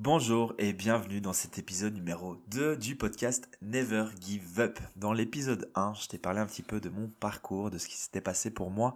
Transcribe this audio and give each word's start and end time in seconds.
Bonjour 0.00 0.54
et 0.58 0.72
bienvenue 0.72 1.20
dans 1.20 1.32
cet 1.32 1.58
épisode 1.58 1.92
numéro 1.92 2.36
2 2.52 2.76
du 2.76 2.94
podcast 2.94 3.50
Never 3.62 4.04
Give 4.20 4.60
Up. 4.60 4.78
Dans 4.94 5.12
l'épisode 5.12 5.72
1, 5.74 5.94
je 5.94 6.06
t'ai 6.06 6.18
parlé 6.18 6.38
un 6.38 6.46
petit 6.46 6.62
peu 6.62 6.78
de 6.78 6.88
mon 6.88 7.08
parcours, 7.08 7.68
de 7.68 7.78
ce 7.78 7.88
qui 7.88 7.96
s'était 7.96 8.20
passé 8.20 8.52
pour 8.52 8.70
moi 8.70 8.94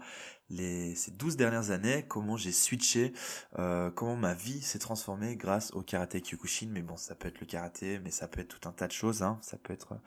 les, 0.49 0.95
ces 0.95 1.11
12 1.11 1.37
dernières 1.37 1.73
années, 1.73 2.05
comment 2.07 2.37
j'ai 2.37 2.53
switché, 2.53 3.15
euh, 3.59 3.91
comment 3.91 4.15
ma 4.15 4.33
vie 4.33 4.63
s'est 4.63 4.79
transformée 4.79 5.35
grâce 5.35 5.73
au 5.73 5.83
karaté 5.83 6.21
Kyokushin. 6.21 6.69
Mais 6.71 6.83
bon, 6.83 6.97
ça 6.97 7.17
peut 7.17 7.27
être 7.27 7.41
le 7.41 7.47
karaté, 7.47 7.99
mais 7.99 8.13
ça 8.13 8.29
peut 8.29 8.41
être 8.41 8.57
tout 8.57 8.69
un 8.69 8.73
tas 8.73 8.87
de 8.87 8.93
choses. 8.93 9.25
Hein. 9.25 9.41
Ça 9.43 9.57
peut 9.57 9.73
être 9.73 9.99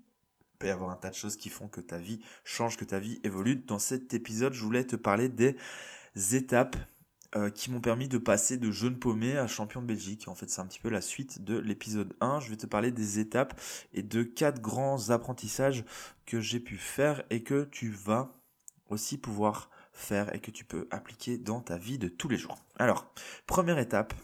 il 0.00 0.58
peut 0.58 0.66
y 0.66 0.70
avoir 0.70 0.90
un 0.90 0.96
tas 0.96 1.10
de 1.10 1.14
choses 1.14 1.36
qui 1.36 1.48
font 1.48 1.68
que 1.68 1.80
ta 1.80 1.98
vie 1.98 2.18
change, 2.42 2.76
que 2.76 2.84
ta 2.84 2.98
vie 2.98 3.20
évolue. 3.22 3.54
Dans 3.54 3.78
cet 3.78 4.14
épisode, 4.14 4.52
je 4.52 4.64
voulais 4.64 4.84
te 4.84 4.96
parler 4.96 5.28
des 5.28 5.56
étapes 6.32 6.76
euh, 7.36 7.50
qui 7.50 7.70
m'ont 7.70 7.80
permis 7.80 8.08
de 8.08 8.18
passer 8.18 8.56
de 8.56 8.70
jeune 8.70 8.98
paumé 8.98 9.36
à 9.36 9.46
champion 9.46 9.82
de 9.82 9.86
Belgique. 9.86 10.28
En 10.28 10.34
fait, 10.34 10.48
c'est 10.48 10.60
un 10.60 10.66
petit 10.66 10.78
peu 10.78 10.88
la 10.88 11.00
suite 11.00 11.42
de 11.42 11.58
l'épisode 11.58 12.14
1. 12.20 12.40
Je 12.40 12.50
vais 12.50 12.56
te 12.56 12.66
parler 12.66 12.92
des 12.92 13.18
étapes 13.18 13.60
et 13.92 14.02
de 14.02 14.22
quatre 14.22 14.60
grands 14.60 15.10
apprentissages 15.10 15.84
que 16.26 16.40
j'ai 16.40 16.60
pu 16.60 16.76
faire 16.76 17.24
et 17.30 17.42
que 17.42 17.64
tu 17.64 17.90
vas 17.90 18.36
aussi 18.88 19.18
pouvoir 19.18 19.70
faire 19.92 20.34
et 20.34 20.40
que 20.40 20.50
tu 20.50 20.64
peux 20.64 20.86
appliquer 20.90 21.38
dans 21.38 21.60
ta 21.60 21.76
vie 21.76 21.98
de 21.98 22.08
tous 22.08 22.28
les 22.28 22.36
jours. 22.36 22.64
Alors, 22.78 23.12
première 23.46 23.78
étape, 23.78 24.14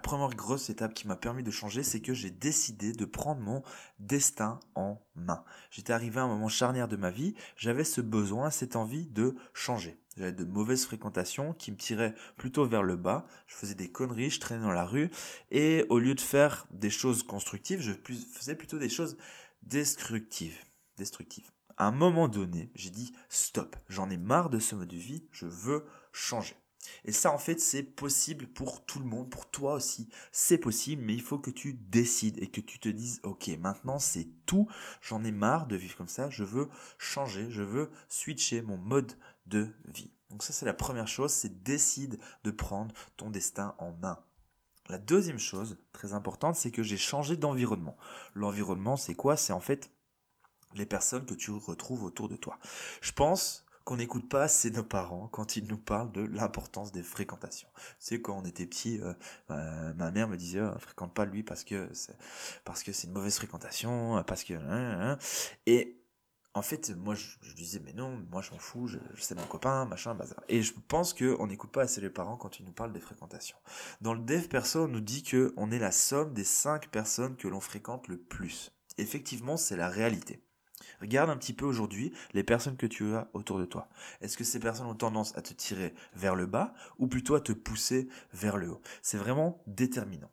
la 0.00 0.02
première 0.02 0.34
grosse 0.34 0.70
étape 0.70 0.94
qui 0.94 1.06
m'a 1.06 1.14
permis 1.14 1.42
de 1.42 1.50
changer, 1.50 1.82
c'est 1.82 2.00
que 2.00 2.14
j'ai 2.14 2.30
décidé 2.30 2.94
de 2.94 3.04
prendre 3.04 3.42
mon 3.42 3.62
destin 3.98 4.58
en 4.74 4.98
main. 5.14 5.44
J'étais 5.70 5.92
arrivé 5.92 6.18
à 6.20 6.22
un 6.22 6.28
moment 6.28 6.48
charnière 6.48 6.88
de 6.88 6.96
ma 6.96 7.10
vie, 7.10 7.34
j'avais 7.54 7.84
ce 7.84 8.00
besoin, 8.00 8.48
cette 8.48 8.76
envie 8.76 9.08
de 9.08 9.36
changer. 9.52 10.00
J'avais 10.16 10.32
de 10.32 10.46
mauvaises 10.46 10.86
fréquentations 10.86 11.52
qui 11.52 11.70
me 11.70 11.76
tiraient 11.76 12.14
plutôt 12.38 12.64
vers 12.64 12.82
le 12.82 12.96
bas. 12.96 13.26
Je 13.46 13.54
faisais 13.54 13.74
des 13.74 13.92
conneries, 13.92 14.30
je 14.30 14.40
traînais 14.40 14.62
dans 14.62 14.72
la 14.72 14.86
rue. 14.86 15.10
Et 15.50 15.84
au 15.90 15.98
lieu 15.98 16.14
de 16.14 16.20
faire 16.22 16.66
des 16.70 16.88
choses 16.88 17.22
constructives, 17.22 17.82
je 17.82 17.92
faisais 18.32 18.54
plutôt 18.54 18.78
des 18.78 18.88
choses 18.88 19.18
destructives. 19.64 20.56
Destructives. 20.96 21.50
À 21.76 21.88
un 21.88 21.92
moment 21.92 22.28
donné, 22.28 22.70
j'ai 22.74 22.90
dit 22.90 23.12
stop. 23.28 23.76
J'en 23.90 24.08
ai 24.08 24.16
marre 24.16 24.48
de 24.48 24.60
ce 24.60 24.74
mode 24.74 24.88
de 24.88 24.96
vie. 24.96 25.28
Je 25.30 25.44
veux 25.44 25.84
changer. 26.10 26.56
Et 27.04 27.12
ça, 27.12 27.32
en 27.32 27.38
fait, 27.38 27.60
c'est 27.60 27.82
possible 27.82 28.46
pour 28.46 28.84
tout 28.84 28.98
le 28.98 29.04
monde, 29.04 29.30
pour 29.30 29.50
toi 29.50 29.74
aussi. 29.74 30.08
C'est 30.32 30.58
possible, 30.58 31.02
mais 31.02 31.14
il 31.14 31.22
faut 31.22 31.38
que 31.38 31.50
tu 31.50 31.74
décides 31.74 32.42
et 32.42 32.48
que 32.48 32.60
tu 32.60 32.78
te 32.78 32.88
dises, 32.88 33.20
ok, 33.22 33.48
maintenant 33.58 33.98
c'est 33.98 34.28
tout. 34.46 34.68
J'en 35.02 35.24
ai 35.24 35.32
marre 35.32 35.66
de 35.66 35.76
vivre 35.76 35.96
comme 35.96 36.08
ça. 36.08 36.30
Je 36.30 36.44
veux 36.44 36.68
changer. 36.98 37.50
Je 37.50 37.62
veux 37.62 37.90
switcher 38.08 38.62
mon 38.62 38.76
mode 38.76 39.12
de 39.46 39.68
vie. 39.86 40.12
Donc 40.30 40.42
ça, 40.42 40.52
c'est 40.52 40.66
la 40.66 40.74
première 40.74 41.08
chose, 41.08 41.32
c'est 41.32 41.62
décide 41.62 42.18
de 42.44 42.50
prendre 42.50 42.94
ton 43.16 43.30
destin 43.30 43.74
en 43.78 43.92
main. 43.92 44.22
La 44.88 44.98
deuxième 44.98 45.38
chose, 45.38 45.78
très 45.92 46.14
importante, 46.14 46.56
c'est 46.56 46.70
que 46.70 46.82
j'ai 46.82 46.96
changé 46.96 47.36
d'environnement. 47.36 47.96
L'environnement, 48.34 48.96
c'est 48.96 49.14
quoi? 49.14 49.36
C'est 49.36 49.52
en 49.52 49.60
fait 49.60 49.92
les 50.74 50.86
personnes 50.86 51.26
que 51.26 51.34
tu 51.34 51.50
retrouves 51.50 52.04
autour 52.04 52.28
de 52.28 52.36
toi. 52.36 52.58
Je 53.00 53.12
pense 53.12 53.64
qu'on 53.84 53.96
n'écoute 53.96 54.28
pas 54.28 54.42
assez 54.42 54.70
nos 54.70 54.82
parents 54.82 55.28
quand 55.28 55.56
ils 55.56 55.66
nous 55.66 55.78
parlent 55.78 56.12
de 56.12 56.22
l'importance 56.22 56.92
des 56.92 57.02
fréquentations. 57.02 57.68
C'est 57.98 58.20
quand 58.20 58.36
on 58.36 58.44
était 58.44 58.66
petit, 58.66 59.00
euh, 59.00 59.94
ma 59.94 60.10
mère 60.10 60.28
me 60.28 60.36
disait 60.36 60.60
oh, 60.60 60.78
fréquente 60.78 61.14
pas 61.14 61.24
lui 61.24 61.42
parce 61.42 61.64
que 61.64 61.88
c'est 61.92 62.16
parce 62.64 62.82
que 62.82 62.92
c'est 62.92 63.06
une 63.06 63.12
mauvaise 63.12 63.36
fréquentation, 63.36 64.22
parce 64.26 64.44
que 64.44 64.54
hein, 64.54 65.12
hein. 65.12 65.18
et 65.66 66.00
en 66.54 66.62
fait, 66.62 66.90
moi, 66.96 67.14
je, 67.14 67.54
disais, 67.54 67.80
mais 67.84 67.92
non, 67.92 68.20
moi, 68.30 68.42
je 68.42 68.50
m'en 68.50 68.58
fous, 68.58 68.88
je, 68.88 68.98
sais 69.18 69.34
mon 69.36 69.46
copain, 69.46 69.84
machin, 69.84 70.14
bazar. 70.14 70.42
Et 70.48 70.62
je 70.62 70.72
pense 70.88 71.14
qu'on 71.14 71.46
n'écoute 71.46 71.70
pas 71.70 71.82
assez 71.82 72.00
les 72.00 72.10
parents 72.10 72.36
quand 72.36 72.58
ils 72.58 72.66
nous 72.66 72.72
parlent 72.72 72.92
des 72.92 73.00
fréquentations. 73.00 73.56
Dans 74.00 74.14
le 74.14 74.20
dev 74.20 74.48
perso, 74.48 74.84
on 74.84 74.88
nous 74.88 75.00
dit 75.00 75.22
que 75.22 75.54
on 75.56 75.70
est 75.70 75.78
la 75.78 75.92
somme 75.92 76.34
des 76.34 76.44
cinq 76.44 76.88
personnes 76.88 77.36
que 77.36 77.46
l'on 77.46 77.60
fréquente 77.60 78.08
le 78.08 78.18
plus. 78.18 78.72
Effectivement, 78.98 79.56
c'est 79.56 79.76
la 79.76 79.88
réalité. 79.88 80.42
Regarde 81.00 81.30
un 81.30 81.36
petit 81.36 81.52
peu 81.52 81.64
aujourd'hui 81.64 82.12
les 82.32 82.44
personnes 82.44 82.76
que 82.76 82.86
tu 82.86 83.14
as 83.14 83.28
autour 83.32 83.58
de 83.58 83.64
toi. 83.64 83.88
Est-ce 84.20 84.36
que 84.36 84.44
ces 84.44 84.60
personnes 84.60 84.86
ont 84.86 84.94
tendance 84.94 85.36
à 85.36 85.42
te 85.42 85.54
tirer 85.54 85.94
vers 86.14 86.34
le 86.34 86.46
bas 86.46 86.74
ou 86.98 87.06
plutôt 87.06 87.34
à 87.34 87.40
te 87.40 87.52
pousser 87.52 88.08
vers 88.32 88.56
le 88.56 88.70
haut? 88.70 88.82
C'est 89.02 89.18
vraiment 89.18 89.62
déterminant. 89.66 90.30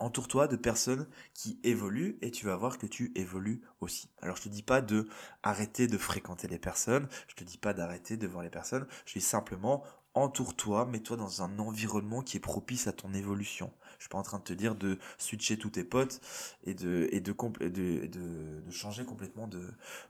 Entoure-toi 0.00 0.48
de 0.48 0.56
personnes 0.56 1.06
qui 1.34 1.60
évoluent 1.62 2.16
et 2.22 2.30
tu 2.30 2.46
vas 2.46 2.56
voir 2.56 2.78
que 2.78 2.86
tu 2.86 3.12
évolues 3.16 3.60
aussi. 3.80 4.08
Alors 4.22 4.36
je 4.36 4.42
te 4.42 4.48
dis 4.48 4.62
pas 4.62 4.80
de 4.80 5.06
arrêter 5.42 5.88
de 5.88 5.98
fréquenter 5.98 6.48
les 6.48 6.58
personnes, 6.58 7.06
je 7.28 7.34
te 7.34 7.44
dis 7.44 7.58
pas 7.58 7.74
d'arrêter 7.74 8.16
de 8.16 8.26
voir 8.26 8.42
les 8.42 8.48
personnes, 8.48 8.86
je 9.04 9.12
dis 9.12 9.20
simplement 9.20 9.84
entoure-toi, 10.14 10.86
mets-toi 10.86 11.16
dans 11.16 11.42
un 11.42 11.58
environnement 11.58 12.22
qui 12.22 12.36
est 12.36 12.40
propice 12.40 12.86
à 12.86 12.92
ton 12.92 13.14
évolution. 13.14 13.72
Je 13.98 14.04
suis 14.04 14.08
pas 14.08 14.18
en 14.18 14.22
train 14.22 14.38
de 14.38 14.44
te 14.44 14.52
dire 14.52 14.74
de 14.74 14.98
switcher 15.18 15.56
tous 15.58 15.70
tes 15.70 15.84
potes 15.84 16.20
et 16.64 16.74
de 16.74 17.08
et 17.12 17.20
de, 17.20 17.32
de, 17.32 18.06
de, 18.06 18.70
changer 18.70 19.04
complètement 19.04 19.46
de 19.46 19.62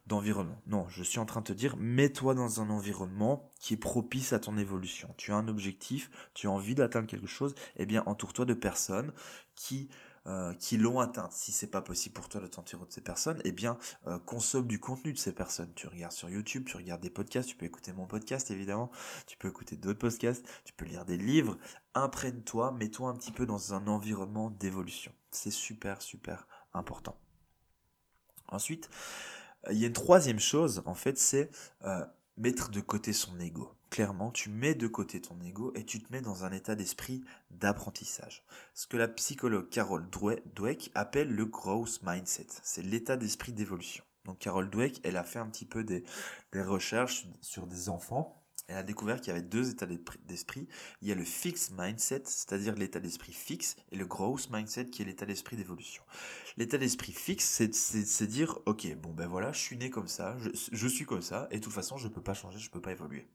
d'environnement. 0.07 0.61
Non, 0.67 0.87
je 0.89 1.03
suis 1.03 1.19
en 1.19 1.27
train 1.27 1.41
de 1.41 1.47
te 1.47 1.53
dire 1.53 1.77
mets-toi 1.77 2.35
dans 2.35 2.61
un 2.61 2.71
environnement 2.71 3.51
qui 3.59 3.75
est 3.75 3.79
propice 3.79 4.33
à 4.33 4.39
ton 4.39 4.57
évolution. 4.57 5.13
Tu 5.17 5.33
as 5.33 5.37
un 5.37 5.49
objectif, 5.49 6.11
tu 6.35 6.47
as 6.47 6.51
envie 6.51 6.75
d'atteindre 6.75 7.07
quelque 7.07 7.27
chose, 7.27 7.55
eh 7.77 7.85
bien 7.85 8.03
entoure-toi 8.07 8.45
de 8.45 8.55
personnes 8.55 9.13
qui 9.55 9.91
euh, 10.31 10.55
qui 10.55 10.77
l'ont 10.77 11.01
atteint. 11.01 11.29
Si 11.33 11.51
c'est 11.51 11.67
pas 11.67 11.83
possible 11.83 12.15
pour 12.15 12.29
toi 12.29 12.41
de 12.41 12.47
t'entourer 12.47 12.87
de 12.87 12.93
ces 12.93 13.01
personnes, 13.01 13.41
eh 13.45 13.51
bien 13.51 13.79
euh, 14.07 14.17
consomme 14.21 14.69
du 14.69 14.79
contenu 14.79 15.13
de 15.13 15.19
ces 15.19 15.33
personnes. 15.33 15.73
Tu 15.75 15.89
regardes 15.89 16.13
sur 16.13 16.31
YouTube, 16.31 16.65
tu 16.67 16.77
regardes 16.77 17.01
des 17.01 17.11
podcasts, 17.11 17.49
tu 17.49 17.57
peux 17.57 17.67
écouter 17.67 17.93
mon 17.93 18.07
podcast 18.07 18.49
évidemment, 18.53 18.93
tu 19.27 19.37
peux 19.37 19.49
écouter 19.49 19.77
d'autres 19.77 19.99
podcasts, 19.99 20.47
tu 20.65 20.73
peux 20.73 20.85
lire 20.85 21.05
des 21.05 21.17
livres. 21.17 21.59
Imprègne-toi, 21.95 22.71
mets-toi 22.73 23.09
un 23.09 23.15
petit 23.15 23.33
peu 23.33 23.45
dans 23.45 23.75
un 23.75 23.89
environnement 23.89 24.51
d'évolution. 24.51 25.13
C'est 25.33 25.51
super 25.51 26.01
super 26.01 26.47
important. 26.75 27.19
Ensuite, 28.47 28.89
il 29.69 29.79
y 29.79 29.85
a 29.85 29.89
une 29.89 29.93
troisième 29.93 30.41
chose 30.41 30.83
en 30.87 30.95
fait, 30.95 31.19
c'est 31.19 31.51
euh, 31.83 32.07
mettre 32.37 32.71
de 32.71 32.81
côté 32.81 33.13
son 33.13 33.41
ego. 33.41 33.75
Clairement, 33.91 34.31
tu 34.31 34.51
mets 34.51 34.75
de 34.75 34.87
côté 34.87 35.21
ton 35.21 35.41
ego 35.41 35.73
et 35.75 35.85
tu 35.85 36.01
te 36.01 36.13
mets 36.13 36.21
dans 36.21 36.45
un 36.45 36.53
état 36.53 36.77
d'esprit 36.77 37.25
d'apprentissage. 37.51 38.45
Ce 38.73 38.87
que 38.87 38.97
la 38.97 39.09
psychologue 39.09 39.69
Carol 39.69 40.09
Dweck 40.55 40.91
appelle 40.95 41.35
le 41.35 41.45
growth 41.45 42.01
mindset. 42.05 42.47
C'est 42.63 42.83
l'état 42.83 43.17
d'esprit 43.17 43.53
d'évolution. 43.53 44.05
Donc 44.25 44.39
Carol 44.39 44.71
Dweck, 44.71 45.01
elle 45.03 45.17
a 45.17 45.25
fait 45.25 45.41
un 45.41 45.47
petit 45.47 45.65
peu 45.65 45.83
des, 45.83 46.05
des 46.53 46.63
recherches 46.63 47.27
sur 47.41 47.67
des 47.67 47.89
enfants 47.89 48.41
elle 48.71 48.77
a 48.77 48.83
découvert 48.85 49.21
qu'il 49.21 49.29
y 49.29 49.31
avait 49.37 49.43
deux 49.43 49.71
états 49.71 49.87
d'esprit. 50.29 50.69
Il 51.03 51.09
y 51.09 51.13
a 51.13 51.17
le 51.17 51.25
fixed 51.25 51.73
mindset, 51.77 52.23
c'est-à-dire 52.27 52.77
l'état 52.77 53.01
d'esprit 53.01 53.33
fixe, 53.33 53.75
et 53.91 53.97
le 53.97 54.07
growth 54.07 54.49
mindset, 54.51 54.91
qui 54.91 55.03
est 55.03 55.05
l'état 55.05 55.27
d'esprit 55.27 55.57
d'évolution. 55.57 56.05
L'état 56.57 56.79
d'esprit 56.79 57.13
fixe, 57.13 57.63
c'est 57.73 58.27
dire, 58.27 58.61
ok, 58.67 58.95
bon 58.97 59.13
ben 59.13 59.27
voilà, 59.27 59.51
je 59.51 59.59
suis 59.59 59.77
né 59.77 59.91
comme 59.91 60.07
ça, 60.07 60.37
je, 60.39 60.51
je, 60.71 60.87
suis 60.87 61.05
comme 61.05 61.21
ça, 61.21 61.49
et 61.51 61.59
de 61.59 61.65
toute 61.65 61.73
façon, 61.73 61.97
je 61.97 62.07
peux 62.07 62.23
pas 62.23 62.35
changer, 62.35 62.61
je 62.61 62.71
peux 62.71 62.81
pas 62.81 62.93
évoluer. 62.93 63.27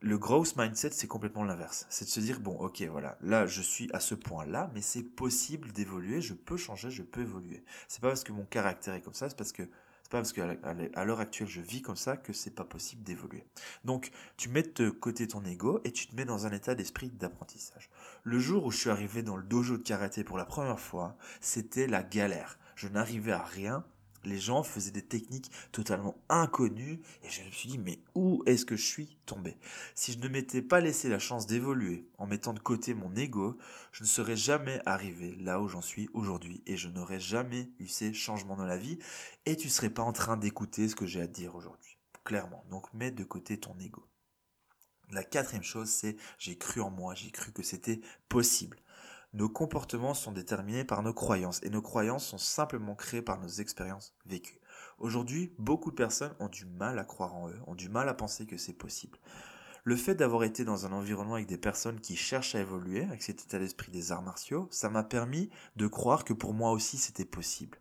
Le 0.00 0.16
growth 0.16 0.56
mindset, 0.56 0.90
c'est 0.92 1.08
complètement 1.08 1.42
l'inverse. 1.42 1.84
C'est 1.90 2.04
de 2.04 2.10
se 2.10 2.20
dire, 2.20 2.38
bon, 2.38 2.56
ok, 2.56 2.82
voilà, 2.82 3.18
là, 3.20 3.46
je 3.46 3.60
suis 3.60 3.90
à 3.92 3.98
ce 3.98 4.14
point-là, 4.14 4.70
mais 4.72 4.80
c'est 4.80 5.02
possible 5.02 5.72
d'évoluer, 5.72 6.20
je 6.20 6.34
peux 6.34 6.56
changer, 6.56 6.88
je 6.88 7.02
peux 7.02 7.22
évoluer. 7.22 7.64
C'est 7.88 8.00
pas 8.00 8.06
parce 8.08 8.22
que 8.22 8.30
mon 8.30 8.44
caractère 8.44 8.94
est 8.94 9.00
comme 9.00 9.14
ça, 9.14 9.28
c'est 9.28 9.36
parce 9.36 9.50
que 9.50 9.64
c'est 10.08 10.12
pas 10.12 10.18
parce 10.18 10.32
qu'à 10.32 11.04
l'heure 11.04 11.20
actuelle 11.20 11.48
je 11.48 11.60
vis 11.60 11.82
comme 11.82 11.96
ça 11.96 12.16
que 12.16 12.32
c'est 12.32 12.54
pas 12.54 12.64
possible 12.64 13.02
d'évoluer. 13.02 13.44
Donc 13.84 14.10
tu 14.38 14.48
mets 14.48 14.62
de 14.62 14.88
côté 14.88 15.28
ton 15.28 15.44
ego 15.44 15.80
et 15.84 15.92
tu 15.92 16.06
te 16.06 16.16
mets 16.16 16.24
dans 16.24 16.46
un 16.46 16.52
état 16.52 16.74
d'esprit 16.74 17.10
d'apprentissage. 17.10 17.90
Le 18.22 18.38
jour 18.38 18.64
où 18.64 18.70
je 18.70 18.78
suis 18.78 18.90
arrivé 18.90 19.22
dans 19.22 19.36
le 19.36 19.42
dojo 19.42 19.76
de 19.76 19.82
karaté 19.82 20.24
pour 20.24 20.38
la 20.38 20.46
première 20.46 20.80
fois, 20.80 21.18
c'était 21.42 21.86
la 21.86 22.02
galère. 22.02 22.58
Je 22.74 22.88
n'arrivais 22.88 23.32
à 23.32 23.42
rien 23.42 23.84
les 24.24 24.38
gens 24.38 24.62
faisaient 24.62 24.90
des 24.90 25.02
techniques 25.02 25.50
totalement 25.72 26.16
inconnues 26.28 27.00
et 27.22 27.30
je 27.30 27.42
me 27.42 27.50
suis 27.50 27.68
dit 27.68 27.78
mais 27.78 28.00
où 28.14 28.42
est-ce 28.46 28.64
que 28.64 28.76
je 28.76 28.84
suis 28.84 29.18
tombé? 29.26 29.56
Si 29.94 30.12
je 30.12 30.18
ne 30.18 30.28
m'étais 30.28 30.62
pas 30.62 30.80
laissé 30.80 31.08
la 31.08 31.18
chance 31.18 31.46
d'évoluer 31.46 32.08
en 32.18 32.26
mettant 32.26 32.52
de 32.52 32.58
côté 32.58 32.94
mon 32.94 33.14
ego, 33.14 33.58
je 33.92 34.02
ne 34.02 34.08
serais 34.08 34.36
jamais 34.36 34.80
arrivé 34.86 35.36
là 35.40 35.60
où 35.60 35.68
j'en 35.68 35.82
suis 35.82 36.08
aujourd'hui 36.12 36.62
et 36.66 36.76
je 36.76 36.88
n'aurais 36.88 37.20
jamais 37.20 37.70
eu 37.78 37.86
ces 37.86 38.12
changements 38.12 38.56
dans 38.56 38.66
la 38.66 38.78
vie 38.78 38.98
et 39.46 39.56
tu 39.56 39.68
serais 39.68 39.90
pas 39.90 40.02
en 40.02 40.12
train 40.12 40.36
d'écouter 40.36 40.88
ce 40.88 40.96
que 40.96 41.06
j'ai 41.06 41.22
à 41.22 41.26
dire 41.26 41.54
aujourd'hui. 41.54 41.98
Clairement. 42.24 42.64
Donc 42.70 42.92
mets 42.92 43.10
de 43.10 43.24
côté 43.24 43.58
ton 43.58 43.78
ego. 43.78 44.06
La 45.10 45.24
quatrième 45.24 45.62
chose, 45.62 45.88
c'est 45.88 46.16
j'ai 46.38 46.58
cru 46.58 46.82
en 46.82 46.90
moi, 46.90 47.14
j'ai 47.14 47.30
cru 47.30 47.52
que 47.52 47.62
c'était 47.62 48.00
possible. 48.28 48.78
Nos 49.34 49.50
comportements 49.50 50.14
sont 50.14 50.32
déterminés 50.32 50.84
par 50.84 51.02
nos 51.02 51.12
croyances 51.12 51.60
et 51.62 51.68
nos 51.68 51.82
croyances 51.82 52.26
sont 52.26 52.38
simplement 52.38 52.94
créées 52.94 53.20
par 53.20 53.38
nos 53.38 53.48
expériences 53.48 54.14
vécues. 54.24 54.58
Aujourd'hui, 54.98 55.52
beaucoup 55.58 55.90
de 55.90 55.96
personnes 55.96 56.34
ont 56.40 56.48
du 56.48 56.64
mal 56.64 56.98
à 56.98 57.04
croire 57.04 57.34
en 57.34 57.50
eux, 57.50 57.60
ont 57.66 57.74
du 57.74 57.90
mal 57.90 58.08
à 58.08 58.14
penser 58.14 58.46
que 58.46 58.56
c'est 58.56 58.72
possible. 58.72 59.18
Le 59.84 59.96
fait 59.96 60.14
d'avoir 60.14 60.44
été 60.44 60.64
dans 60.64 60.86
un 60.86 60.92
environnement 60.92 61.34
avec 61.34 61.46
des 61.46 61.58
personnes 61.58 62.00
qui 62.00 62.16
cherchent 62.16 62.54
à 62.54 62.60
évoluer, 62.60 63.04
avec 63.04 63.22
cet 63.22 63.42
état 63.42 63.58
d'esprit 63.58 63.92
des 63.92 64.12
arts 64.12 64.22
martiaux, 64.22 64.66
ça 64.70 64.88
m'a 64.88 65.04
permis 65.04 65.50
de 65.76 65.86
croire 65.86 66.24
que 66.24 66.32
pour 66.32 66.54
moi 66.54 66.72
aussi 66.72 66.96
c'était 66.96 67.26
possible. 67.26 67.78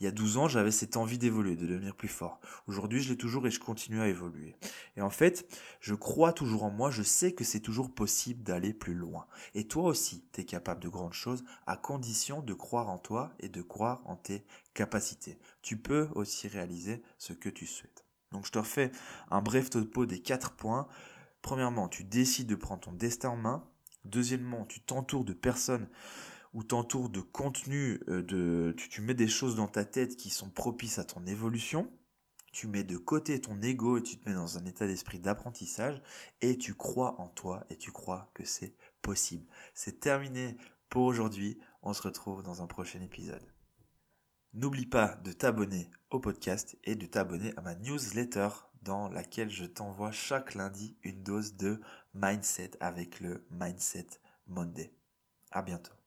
Il 0.00 0.04
y 0.04 0.06
a 0.06 0.10
12 0.10 0.38
ans, 0.38 0.48
j'avais 0.48 0.72
cette 0.72 0.96
envie 0.96 1.18
d'évoluer, 1.18 1.56
de 1.56 1.66
devenir 1.66 1.94
plus 1.94 2.08
fort. 2.08 2.40
Aujourd'hui, 2.66 3.00
je 3.00 3.10
l'ai 3.10 3.16
toujours 3.16 3.46
et 3.46 3.50
je 3.50 3.60
continue 3.60 4.00
à 4.00 4.08
évoluer. 4.08 4.56
Et 4.96 5.02
en 5.02 5.10
fait, 5.10 5.46
je 5.80 5.94
crois 5.94 6.32
toujours 6.32 6.64
en 6.64 6.70
moi, 6.70 6.90
je 6.90 7.02
sais 7.02 7.32
que 7.32 7.44
c'est 7.44 7.60
toujours 7.60 7.94
possible 7.94 8.42
d'aller 8.42 8.74
plus 8.74 8.94
loin. 8.94 9.26
Et 9.54 9.68
toi 9.68 9.84
aussi, 9.84 10.24
tu 10.32 10.40
es 10.40 10.44
capable 10.44 10.82
de 10.82 10.88
grandes 10.88 11.12
choses 11.12 11.44
à 11.66 11.76
condition 11.76 12.42
de 12.42 12.54
croire 12.54 12.88
en 12.88 12.98
toi 12.98 13.32
et 13.38 13.48
de 13.48 13.62
croire 13.62 14.02
en 14.04 14.16
tes 14.16 14.44
capacités. 14.74 15.38
Tu 15.62 15.76
peux 15.76 16.08
aussi 16.14 16.48
réaliser 16.48 17.02
ce 17.18 17.32
que 17.32 17.48
tu 17.48 17.66
souhaites. 17.66 18.04
Donc 18.32 18.46
je 18.46 18.50
te 18.50 18.58
refais 18.58 18.90
un 19.30 19.42
bref 19.42 19.70
topo 19.70 20.06
des 20.06 20.20
quatre 20.20 20.52
points. 20.52 20.88
Premièrement, 21.40 21.88
tu 21.88 22.02
décides 22.02 22.48
de 22.48 22.56
prendre 22.56 22.80
ton 22.80 22.92
destin 22.92 23.30
en 23.30 23.36
main. 23.36 23.64
Deuxièmement, 24.04 24.66
tu 24.66 24.80
t'entoures 24.80 25.24
de 25.24 25.32
personnes 25.32 25.88
ou 26.54 26.62
t'entoures 26.62 27.10
de 27.10 27.20
contenu, 27.20 28.00
euh, 28.08 28.22
de, 28.22 28.74
tu, 28.76 28.88
tu 28.88 29.02
mets 29.02 29.14
des 29.14 29.28
choses 29.28 29.56
dans 29.56 29.68
ta 29.68 29.84
tête 29.84 30.16
qui 30.16 30.30
sont 30.30 30.48
propices 30.48 30.98
à 30.98 31.04
ton 31.04 31.26
évolution. 31.26 31.92
Tu 32.52 32.68
mets 32.68 32.84
de 32.84 32.96
côté 32.96 33.40
ton 33.40 33.60
ego 33.60 33.98
et 33.98 34.02
tu 34.02 34.16
te 34.16 34.28
mets 34.28 34.34
dans 34.34 34.56
un 34.56 34.64
état 34.64 34.86
d'esprit 34.86 35.18
d'apprentissage 35.18 36.00
et 36.40 36.56
tu 36.56 36.74
crois 36.74 37.20
en 37.20 37.28
toi 37.28 37.66
et 37.68 37.76
tu 37.76 37.90
crois 37.90 38.30
que 38.32 38.44
c'est 38.44 38.76
possible. 39.02 39.44
C'est 39.74 39.98
terminé 39.98 40.56
pour 40.88 41.02
aujourd'hui. 41.02 41.58
On 41.82 41.92
se 41.92 42.02
retrouve 42.02 42.44
dans 42.44 42.62
un 42.62 42.68
prochain 42.68 43.00
épisode. 43.00 43.44
N'oublie 44.52 44.86
pas 44.86 45.16
de 45.24 45.32
t'abonner 45.32 45.90
au 46.10 46.20
podcast 46.20 46.78
et 46.84 46.94
de 46.94 47.06
t'abonner 47.06 47.52
à 47.56 47.60
ma 47.60 47.74
newsletter 47.74 48.48
dans 48.82 49.08
laquelle 49.08 49.50
je 49.50 49.64
t'envoie 49.64 50.12
chaque 50.12 50.54
lundi 50.54 50.96
une 51.02 51.24
dose 51.24 51.56
de 51.56 51.80
mindset 52.14 52.70
avec 52.78 53.18
le 53.18 53.44
Mindset 53.50 54.06
Monday. 54.46 54.94
À 55.50 55.62
bientôt. 55.62 56.03